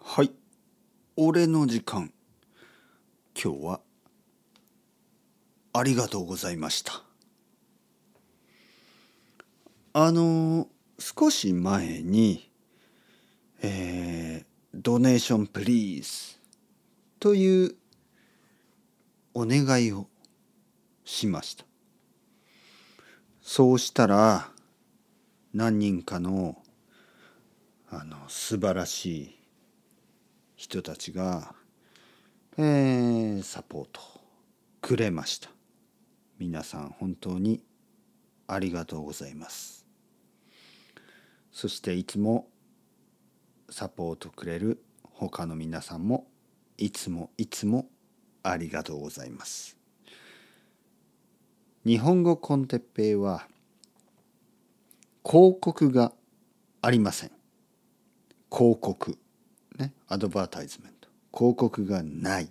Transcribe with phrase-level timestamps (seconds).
[0.00, 0.32] はい。
[1.16, 2.12] 俺の時間。
[3.40, 3.80] 今日は
[5.72, 7.02] ありがとうございました。
[9.92, 10.68] あの
[10.98, 12.50] 少し前に
[13.66, 16.38] えー、ドネーションプリーズ
[17.18, 17.74] という
[19.32, 20.06] お願いを
[21.02, 21.64] しました。
[23.40, 24.50] そうしたら
[25.54, 26.58] 何人かの
[27.90, 29.38] あの素晴らしい
[30.64, 31.54] 人たちが、
[32.56, 34.00] えー、サポート
[34.80, 35.50] くれました。
[36.38, 37.62] 皆さん本当に
[38.46, 39.84] ありがとうございます。
[41.52, 42.48] そしていつも
[43.68, 46.28] サポートくれる他の皆さんも
[46.78, 47.90] いつもいつも
[48.42, 49.76] ありがとうございます。
[51.84, 53.46] 日本語コンテッペイは
[55.28, 56.12] 広告が
[56.80, 57.32] ありません。
[58.50, 59.18] 広告。
[59.78, 61.08] ねアドバータイズメント。
[61.36, 62.50] 広告がない。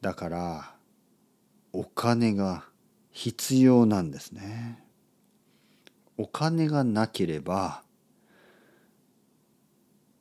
[0.00, 0.74] だから
[1.72, 2.64] お金が
[3.10, 4.84] 必要なんですね。
[6.16, 7.82] お金がなければ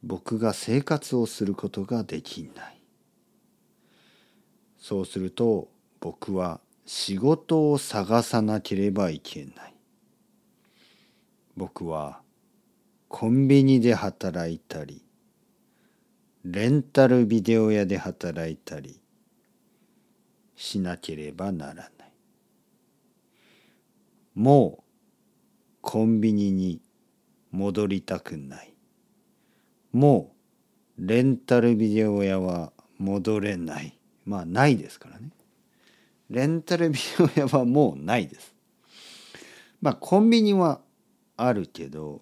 [0.01, 2.81] 僕が生活をすることができない。
[4.77, 9.75] そうすると僕は仕事を探さなければいけない。
[11.55, 12.22] 僕は
[13.15, 15.05] コンビニで働いたり
[16.43, 18.99] レンタルビデオ屋で働いたり
[20.55, 21.91] しなければならない。
[24.33, 24.83] もう
[25.81, 26.81] コンビニに
[27.51, 28.73] 戻りたくない。
[29.91, 30.33] も
[30.97, 33.95] うレンタルビデオ屋は戻れない。
[34.25, 35.29] まあないですからね。
[36.31, 38.55] レンタルビデオ屋はもうないです。
[39.81, 40.81] まあコンビニは
[41.37, 42.19] あるけど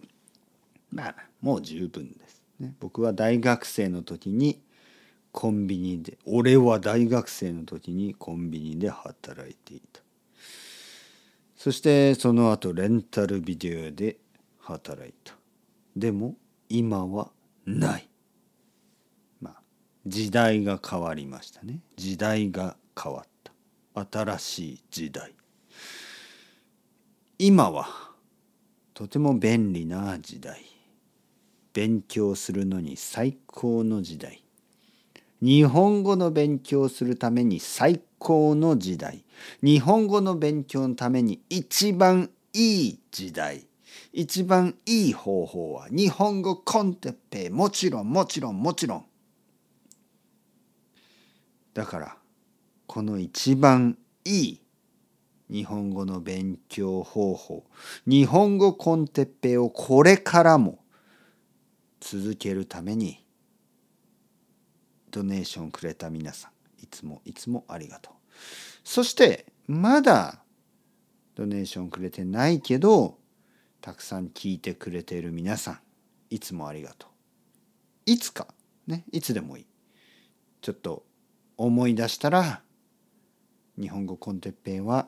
[0.92, 4.62] まあもう十分です、ね、僕は大学生の時に
[5.32, 10.02] コンビニで俺は大学生の時にコンビニで働いていた。
[11.56, 14.18] そしてその後レンタルビデオで
[14.60, 15.34] 働いた。
[15.96, 16.36] でも
[16.70, 17.30] 今は
[17.66, 18.10] ない。
[19.40, 19.62] まあ
[20.06, 21.80] 時代が変わりましたね。
[21.96, 24.20] 時代が変わった。
[24.24, 25.34] 新しい時代。
[27.38, 27.88] 今は
[28.94, 30.62] とても便利な時代。
[31.74, 34.44] 勉強するのに最高の時代。
[35.42, 39.24] 日本語の勉強するために最高の時代。
[39.64, 43.66] 日本語の勉強のために一番いい時代。
[44.14, 49.06] 一番いい方法は日本語コンテッペもちろんもちろんもちろん。
[51.74, 52.18] だから
[52.86, 54.62] この一番いい
[55.50, 57.66] 日本語の勉強方法。
[58.06, 60.81] 日本語コンテッペをこれからも
[62.02, 63.24] 続けるために
[65.12, 68.14] ドネーションくれた皆さんいつもいつもありがとう。
[68.84, 70.42] そしてまだ
[71.36, 73.18] ドネーションくれてないけど
[73.80, 75.80] たくさん聞いてくれている皆さん
[76.30, 77.10] いつもありがとう。
[78.08, 78.48] いつか
[78.88, 79.66] ねいつでもいい。
[80.62, 81.06] ちょっと
[81.58, 82.62] 思い出したら
[83.80, 85.08] 日本語コンテッペイは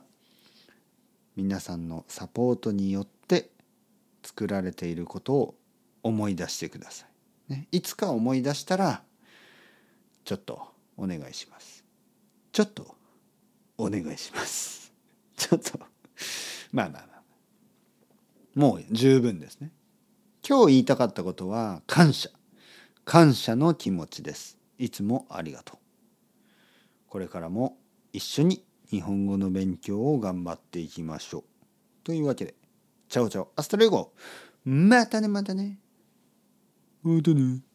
[1.36, 3.50] 皆さんのサポートによって
[4.24, 5.56] 作られていることを
[6.03, 7.06] 思い出してくださ
[7.50, 7.53] い。
[7.53, 9.02] ね、いつか思い出したら
[10.24, 11.84] ちょっとお願いします。
[12.52, 12.96] ちょっと
[13.78, 14.94] お願いします。
[15.36, 15.80] ちょっと
[16.72, 17.24] まあまあまあ
[18.56, 19.72] もう十分ですね。
[20.47, 22.30] 今日言いたかったことは感謝
[23.06, 24.58] 感謝の気持ちです。
[24.78, 25.78] いつもありがとう。
[27.08, 27.78] これからも
[28.12, 31.44] 一緒に日本語の勉強を頑張っていきましょう。
[32.03, 32.56] というわけで、
[33.09, 34.13] チャオチャオ、アスタレゴ
[34.66, 35.80] またねまたね。
[37.03, 37.73] またね。